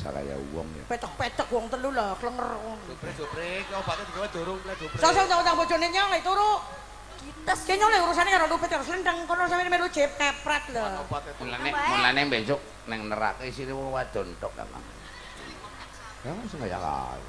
saraya 0.00 0.36
wong 0.56 0.68
ya. 0.72 0.84
Petek-petek 0.88 1.48
wong 1.52 1.68
telu 1.68 1.92
lho, 1.92 2.16
klenger. 2.16 2.48
Jobrek-jobrek, 2.88 3.64
obate 3.76 4.02
digawe 4.08 4.28
dorong, 4.32 4.60
le 4.64 4.72
jobrek. 4.80 5.00
Sosok 5.04 5.28
cang 5.28 5.56
bojone 5.60 5.86
nyong, 5.92 6.10
turu. 6.24 6.52
Kites 7.20 7.68
ke 7.68 7.76
nyong 7.76 7.92
le 7.92 8.00
urusane 8.00 8.32
karo 8.32 8.48
lupit 8.48 8.72
karo 8.72 8.80
selendang 8.80 9.28
kono 9.28 9.44
sampeyan 9.44 9.68
melu 9.68 9.92
jep 9.92 10.16
kepret 10.16 10.72
lho. 10.72 11.04
Mulane 11.44 11.68
mulane 11.68 12.20
besok 12.32 12.60
nang 12.88 13.12
neraka 13.12 13.44
isine 13.44 13.76
wong 13.76 13.92
wadon 13.92 14.32
tok 14.40 14.56
kan. 14.56 14.64
Ya 16.24 16.32
wis 16.32 16.56
ya 16.56 16.80
lah. 16.80 17.20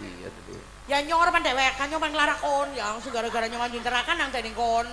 Iya 0.00 0.28
tadi. 0.32 0.56
Ya 0.88 0.98
nyong 1.04 1.20
arep 1.28 1.44
dhewekan 1.44 1.86
nyong 1.92 2.00
pang 2.00 2.16
larak 2.16 2.40
kon, 2.40 2.68
ya 2.72 2.88
langsung 2.88 3.12
gara-gara 3.12 3.44
nyong 3.52 3.68
anjing 3.68 3.84
terakan 3.84 4.16
nang 4.16 4.32
dening 4.32 4.56
kon. 4.56 4.88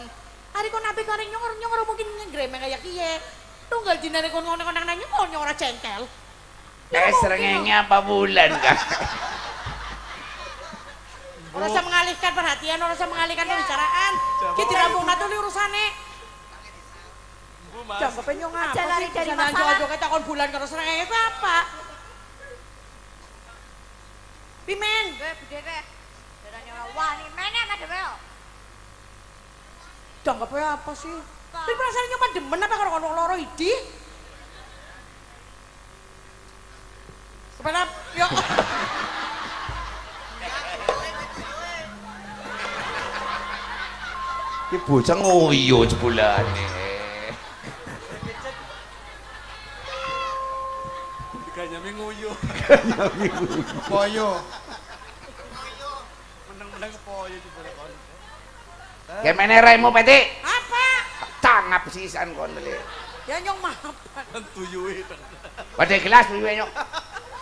Ari 0.60 0.68
kon 0.68 0.84
nabi 0.84 1.02
kare 1.08 1.24
nyong 1.24 1.44
nyong 1.64 1.88
mungkin 1.88 2.08
ngremeng 2.36 2.60
kaya 2.60 2.80
kiye. 2.84 3.24
Tunggal 3.70 3.96
dinane 4.02 4.28
kon 4.34 4.42
kong 4.44 4.58
ngonek 4.58 4.84
nang 4.86 5.00
kong 5.00 5.30
nyora 5.30 5.54
cengkel. 5.54 6.04
Eh, 6.90 7.14
serengengnya 7.22 7.86
apa 7.86 8.02
bulan, 8.02 8.50
kak? 8.58 8.80
Ora 11.50 11.66
saya 11.66 11.82
mengalihkan 11.82 12.32
perhatian, 12.38 12.78
ora 12.78 12.94
saya 12.94 13.10
mengalihkan 13.10 13.50
pembicaraan. 13.50 14.14
Ki 14.54 14.64
rambung 14.70 15.02
nato 15.02 15.26
ni 15.26 15.36
urusan 15.38 15.70
ni. 15.74 15.86
Jangan 17.90 18.14
kau 18.14 18.22
penyong 18.22 18.54
apa? 18.54 18.78
Lari 18.78 19.08
dari 19.10 19.34
masalah. 19.34 19.50
Jangan 19.50 19.54
jauh-jauh 19.58 19.90
kita 19.90 20.06
kon 20.14 20.24
bulan 20.30 20.48
kalau 20.54 20.68
serengengnya 20.70 21.10
siapa? 21.10 21.58
Pimen. 24.70 25.06
Bedere. 25.18 25.80
Dan 26.54 26.62
yang 26.70 26.94
wah 26.94 27.12
ni 27.18 27.26
mana 27.34 27.60
ada 27.66 27.86
bel? 27.90 28.12
Jangan 30.22 30.46
kau 30.46 30.62
apa 30.62 30.92
sih? 30.94 31.18
Tapi 31.50 31.72
perasaan 31.74 32.08
nyoba 32.14 32.28
demen 32.34 32.66
apa 32.66 32.76
kalau 32.78 32.92
ngomong 32.98 33.14
loro 33.18 33.36
idi? 33.38 33.74
Kepada 37.60 37.84
yo. 38.16 38.28
Ki 44.70 44.78
bocah 44.86 45.18
ngoyo 45.18 45.82
jebulane. 45.90 46.66
Kayaknya 51.58 51.92
ngoyo. 51.98 52.32
Koyo. 52.32 53.50
Koyo. 53.90 54.30
Meneng-meneng 56.54 56.94
koyo 57.02 57.34
jebulane. 57.34 57.98
Gimana 59.26 59.60
raimu 59.66 59.90
petik? 59.90 60.39
Sisan 61.90 62.38
kon 62.38 62.54
beli. 62.54 62.78
Ya 63.26 63.38
nyong 63.42 63.60
maafan. 63.62 64.26
Kan 64.34 64.44
tuyuhe. 64.54 65.06
Pada 65.78 65.96
gelas 65.98 66.26
piye 66.30 66.52
nyok. 66.62 66.70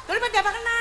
Dulu 0.07 0.17
apa 0.19 0.51
kena? 0.51 0.77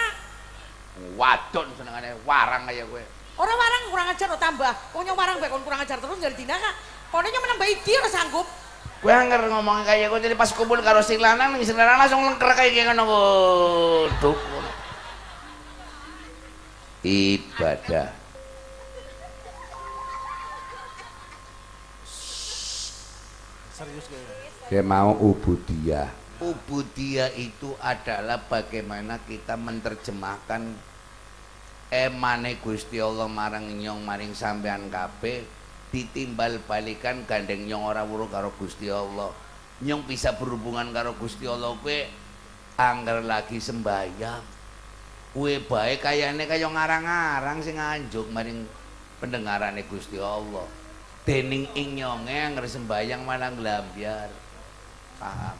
Wadon 1.18 1.68
senengane 1.76 2.16
warang 2.24 2.64
kaya 2.64 2.86
kowe. 2.86 3.02
Orang 3.36 3.56
warang 3.58 3.82
kurang 3.92 4.08
ajar 4.10 4.26
lo 4.32 4.38
tambah. 4.40 4.72
Pokoknya 4.94 5.12
warang 5.12 5.36
baik 5.42 5.52
kurang 5.60 5.80
ajar 5.84 5.98
terus 6.00 6.18
dari 6.22 6.34
dina 6.38 6.56
kak. 6.56 6.74
Pokoknya 7.12 7.38
menambah 7.38 7.68
iki 7.68 7.92
ora 8.00 8.10
sanggup. 8.10 8.46
Kowe 9.04 9.12
anger 9.12 9.46
ngomong 9.50 9.84
kaya 9.84 10.08
kowe 10.08 10.18
jadi 10.18 10.34
pas 10.34 10.50
kumpul 10.56 10.80
karo 10.80 11.04
sing 11.04 11.20
lanang 11.20 11.54
sing 11.60 11.76
lanang 11.76 12.00
langsung 12.00 12.24
lengker 12.24 12.50
kaya 12.56 12.72
gini 12.72 12.88
ngono 12.88 13.04
kuduk. 13.04 14.38
Ibadah. 17.06 18.25
Serius 23.76 24.08
kowe. 24.08 24.24
Dia 24.72 24.80
mau 24.80 25.12
ubudiyah. 25.12 26.08
Ubudiyah 26.40 27.28
itu 27.36 27.76
adalah 27.76 28.40
bagaimana 28.48 29.20
kita 29.20 29.52
menerjemahkan 29.60 30.72
emane 31.92 32.56
Gusti 32.64 32.96
Allah 32.96 33.28
marang 33.28 33.68
nyong 33.68 34.00
maring 34.00 34.32
sampean 34.32 34.88
kabeh 34.88 35.44
ditimbal 35.92 36.56
balikan 36.64 37.28
gandeng 37.28 37.68
nyong 37.68 37.84
ora 37.84 38.00
weruh 38.08 38.32
karo 38.32 38.48
Gusti 38.56 38.88
Allah. 38.88 39.28
Nyong 39.84 40.08
bisa 40.08 40.32
berhubungan 40.40 40.88
karo 40.96 41.12
Gusti 41.20 41.44
Allah 41.44 41.76
kowe 41.76 41.98
angger 42.80 43.28
lagi 43.28 43.60
sembayang. 43.60 44.44
Kowe 45.36 45.52
bae 45.68 46.00
kayane 46.00 46.48
kaya 46.48 46.64
ngarang-ngarang 46.64 47.60
sing 47.60 47.76
anjuk 47.76 48.24
maring 48.32 48.64
pendengarane 49.20 49.84
Gusti 49.84 50.16
Allah. 50.16 50.64
Dening 51.26 51.66
ing 51.74 51.98
nyonge 51.98 52.30
angger 52.30 52.70
sembayang 52.70 53.26
malah 53.26 53.50
nglambyar. 53.50 54.30
Paham? 55.18 55.56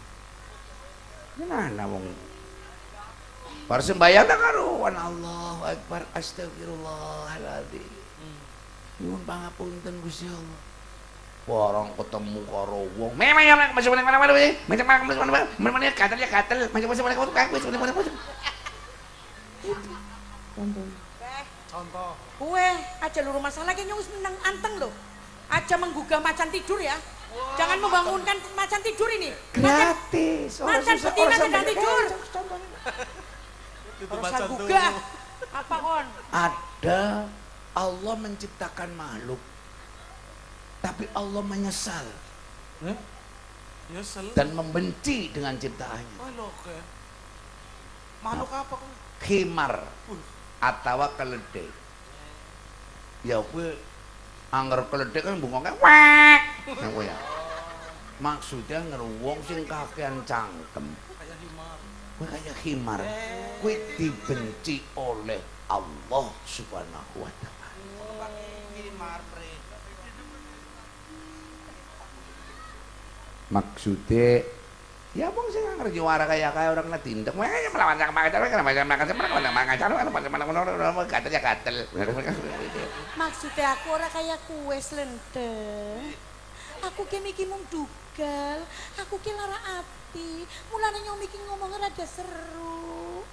Gimana 1.37 1.85
wong 1.85 2.07
Bar 3.67 3.81
sembayang 3.83 4.25
tak 4.25 4.39
karuan 4.41 4.95
Allahu 4.97 5.67
Akbar 5.69 6.07
Astagfirullahaladzim 6.17 7.93
Nyuwun 9.03 9.23
pangapunten 9.29 10.01
Gusti 10.01 10.31
Allah 10.31 10.61
Warang 11.47 11.93
ketemu 11.95 12.41
karo 12.49 12.89
wong 12.97 13.13
memang 13.15 13.45
yang 13.45 13.59
masuk 13.77 13.95
mana 13.95 14.03
mana 14.03 14.19
mana 14.19 14.35
macam 14.67 14.85
mana 14.87 14.99
mana 15.07 15.15
mana 15.15 15.47
mana 15.55 15.71
mana 15.79 15.95
katel 15.95 16.19
ya 16.19 16.27
katel 16.27 16.59
macam 16.75 16.89
macam 16.91 17.05
mana 17.07 17.15
kamu 17.15 17.31
kamu 17.31 17.51
macam 17.55 17.71
mana 17.71 17.93
macam 17.95 18.15
Contoh. 21.77 22.17
Kue 22.41 22.69
aja 23.05 23.19
lu 23.21 23.31
rumah 23.37 23.53
salah 23.53 23.77
nyong 23.77 24.01
wis 24.01 24.09
menang 24.17 24.33
anteng 24.49 24.81
lo. 24.81 24.89
Aja 25.47 25.75
menggugah 25.79 26.19
macan 26.19 26.49
tidur 26.51 26.81
ya. 26.83 26.97
Jangan 27.57 27.79
membangunkan 27.79 28.37
macan 28.57 28.81
tidur 28.81 29.09
ini. 29.13 29.31
Macan, 29.31 29.61
gratis 29.61 30.51
macan 30.65 30.97
betina 30.97 31.37
sedang 31.37 31.65
tidur. 31.69 32.05
Macan 33.97 34.41
gugah. 34.53 34.93
Apa 35.57 35.77
kon? 35.81 36.07
ada 36.33 37.29
Allah 37.77 38.15
menciptakan 38.21 38.93
makhluk 38.97 39.41
tapi 40.85 41.09
Allah 41.17 41.43
menyesal 41.45 42.07
Hah? 42.85 42.97
Ya 43.93 44.03
sel. 44.03 44.29
dan 44.35 44.53
membenci 44.53 45.31
dengan 45.33 45.57
ciptaannya 45.57 46.19
Oh. 46.21 46.29
Makhluk 48.25 48.51
apa 48.53 48.75
kok? 48.75 48.91
khimar 49.23 49.75
Uh. 50.13 50.21
atau 50.61 51.05
keledai 51.17 51.69
ya 53.25 53.41
kue 53.53 53.77
angger 54.55 54.81
keledai 54.91 55.21
kan 55.23 55.39
bungoknya 55.43 55.73
wek. 55.79 56.43
Ya? 57.03 57.17
Maksudnya 58.23 58.79
ngeruwong 58.91 59.41
sing 59.45 59.67
kakean 59.69 60.25
cangkem. 60.25 60.87
Himar. 61.37 61.79
kue 62.17 62.27
kayak 62.27 62.57
khimar. 62.65 63.01
Kue 63.61 63.75
dibenci 64.01 64.81
oleh 64.97 65.41
Allah 65.69 66.27
subhanahu 66.49 67.21
wa 67.21 67.31
ta'ala. 67.43 67.69
Himar 68.77 69.21
maksudnya 73.47 74.43
ya 75.17 75.33
bang 75.33 75.47
sih 75.49 75.61
nggak 75.65 75.77
ngerti 75.81 76.01
wara 76.05 76.25
kayak 76.29 76.53
kayak 76.53 76.71
orang 76.77 76.87
nggak 76.93 77.05
tindak 77.09 77.33
makanya 77.33 77.71
melawan 77.73 77.97
sama 77.97 78.21
kacar 78.29 78.39
kan 78.45 78.61
macam 78.61 78.85
macam 78.85 78.85
macam 78.85 79.17
macam 79.17 79.33
macam 79.33 79.53
macam 79.57 79.91
kan 79.97 80.09
macam 80.13 80.31
macam 80.31 80.47
macam 80.53 81.07
katel 81.09 81.33
ya 81.33 81.41
katel 81.41 81.77
Maksudnya 83.17 83.67
aku 83.73 83.87
ora 83.97 84.09
kayak 84.13 84.39
kue 84.45 84.77
slendeng. 84.77 86.13
Aku 86.85 87.09
ki 87.09 87.25
miki 87.25 87.49
mung 87.49 87.65
dugal, 87.73 88.61
aku 89.01 89.17
ki 89.25 89.33
lara 89.33 89.81
ati. 89.81 90.45
Mulane 90.69 91.01
nyong 91.01 91.19
miki 91.25 91.41
ngomong 91.49 91.81
rada 91.81 92.05
seru. 92.05 93.25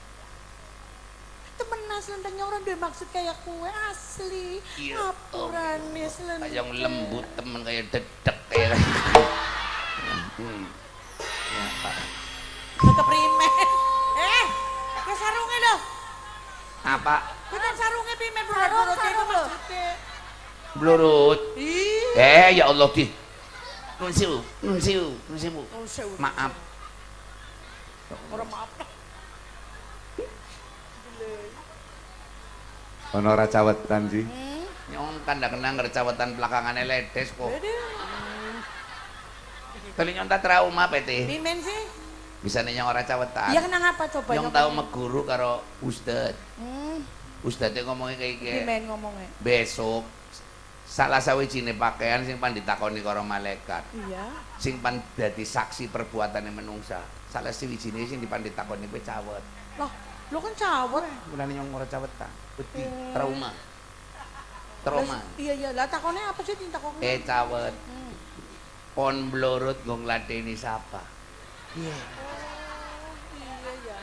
Temenan 1.60 2.00
slendengnya 2.00 2.43
orang 2.48 2.63
duwe 2.63 2.80
maksud 2.80 3.12
kayak 3.12 3.36
kue 3.43 3.69
asli. 3.91 4.63
Iya. 4.80 4.96
Ngapurane 4.96 6.04
slendeng. 6.08 6.48
kayak 6.48 6.65
lembut 6.80 7.28
temen 7.36 7.60
kayak 7.67 7.84
dedek 7.91 8.38
kayak. 8.48 8.80
Tetep 12.80 13.08
rime. 13.12 13.50
Eh, 14.13 14.46
ke 15.04 15.13
sarungnya 15.17 15.58
lho. 15.60 15.76
Apa? 16.84 17.15
Ah, 17.17 17.22
Tetep 17.52 17.74
sarunge 17.76 18.13
pimen 18.15 18.43
blurut-blurut 18.48 19.00
itu. 19.04 19.82
Blurut? 20.80 21.39
Eh, 22.17 22.48
ya 22.56 22.69
Allah, 22.69 22.88
di. 22.93 23.06
Nusiu, 24.02 24.43
nusiu, 24.63 25.15
nusiu. 25.30 26.08
Maaf. 26.19 26.52
Orang 28.34 28.50
maaf 28.52 28.69
lah. 28.78 28.89
Ono 33.13 33.30
ra 33.38 33.46
cawetan 33.46 34.10
sih. 34.10 34.26
Hmm? 34.26 34.65
Nyong 34.89 35.22
kan 35.24 35.38
ndak 35.38 35.54
kenang 35.54 35.78
ngercawetan 35.78 36.34
belakangane 36.34 36.84
ledes 36.84 37.30
kok. 37.38 37.46
Ledes. 37.48 37.83
Tadi 39.93 40.10
nyong 40.12 40.25
tak 40.25 40.41
trauma 40.41 40.84
pete 40.88 41.25
Pimen 41.25 41.58
sih? 41.60 41.82
bisa 42.39 42.60
nih 42.60 42.75
nyong 42.75 42.89
ora 42.89 43.01
cawetan 43.01 43.49
Iya 43.49 43.62
kenang 43.62 43.84
apa 43.86 44.03
coba 44.10 44.32
nyong 44.34 44.51
tahu 44.51 44.69
meguru 44.73 45.21
karo 45.23 45.53
ustad 45.79 46.36
Hmm, 46.56 46.99
ustadnya 47.41 47.84
ngomongnya 47.84 48.17
kayak 48.17 48.36
gini 48.38 48.60
pimen 48.60 48.82
ngomongnya. 48.86 49.29
besok 49.39 50.03
salah 50.84 51.17
sawijine 51.17 51.73
pakaian 51.73 52.21
sing 52.21 52.36
pan 52.36 52.51
ditakoni 52.51 52.99
karo 52.99 53.21
malaikat 53.21 53.82
Iya. 53.95 54.27
sing 54.58 54.77
pan 54.77 54.99
dadi 55.13 55.41
saksi 55.41 55.88
perbuatane 55.88 56.49
menungsa 56.49 56.99
salah 57.27 57.49
sawijine 57.49 58.03
sing 58.03 58.19
dipan 58.19 58.39
ditakoni 58.39 58.86
kowe 58.88 58.99
cawet 58.99 59.43
Loh, 59.73 59.89
lu 60.29 60.38
kan 60.38 60.53
cawet. 60.53 61.06
mulane 61.27 61.53
nyong 61.53 61.69
ora 61.71 61.86
cawetan 61.86 62.29
wedi 62.56 62.82
Hmm. 62.82 63.10
trauma 63.12 63.49
trauma 64.84 65.17
Iya 65.36 65.53
iya, 65.56 65.69
lah 65.71 65.88
takonnya 65.88 66.27
apa 66.27 66.41
sih 66.41 66.53
ditakoni? 66.53 66.99
eh 66.99 67.23
cawet. 67.23 67.71
Pon 68.93 69.29
blorot 69.29 69.77
nggo 69.82 69.95
ngladeni 69.99 70.53
sapa 70.53 71.01
iya 71.73 71.97
iya 73.34 73.71
iya. 73.82 73.97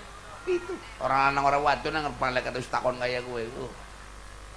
itu 0.47 0.75
orang 0.99 1.31
lanang 1.31 1.45
orang 1.47 1.63
wadon 1.63 1.93
nang 1.93 2.11
malaikat 2.17 2.55
wis 2.55 2.67
takon 2.67 2.99
kaya 2.99 3.23
kowe 3.23 3.39
uh, 3.39 3.73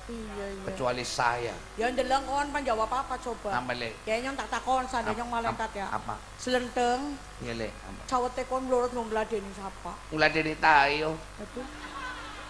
Iya 0.04 0.46
iya. 0.52 0.64
kecuali 0.68 1.00
saya 1.02 1.56
Ya 1.80 1.88
ndeleng 1.88 2.28
kon 2.28 2.52
pan 2.52 2.60
jawab 2.60 2.92
apa 2.92 3.16
coba? 3.16 3.56
apa 3.56 3.72
le 3.72 3.96
Kayaknya 4.04 4.36
tak 4.36 4.60
takon 4.60 4.84
Ap- 4.84 5.32
malaikat 5.32 5.70
ap- 5.72 5.80
ya. 5.80 5.88
apa 5.88 6.16
Selenteng, 6.36 7.16
iya 7.40 7.56
le 7.56 7.70
cawete 8.04 8.44
kon 8.44 8.68
mlorot 8.68 8.92
nggo 8.92 9.08
ngladeni 9.08 9.48
sapa. 9.56 9.96
ngladeni 10.12 10.60
tayo 10.60 11.16
Aduh. 11.40 11.64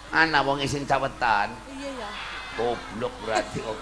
ana 0.09 0.41
wong 0.41 0.65
isin 0.65 0.89
cawetan 0.89 1.53
Iya 1.69 1.89
ya. 1.93 2.09
goblok 2.57 3.13
berarti 3.21 3.61
kok 3.61 3.77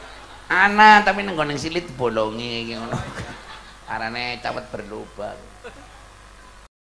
ana 0.51 0.99
tapi 0.99 1.23
nang 1.23 1.39
ning 1.39 1.55
silit 1.55 1.87
bolongi 1.95 2.67
iki 2.67 2.73
ngono 2.75 2.99
arane 3.91 4.39
cawet 4.39 4.71
berlubang 4.71 5.50